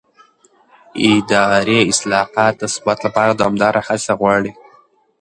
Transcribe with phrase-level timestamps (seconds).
[1.09, 4.51] اداري اصلاحات د ثبات لپاره دوامداره هڅه غواړي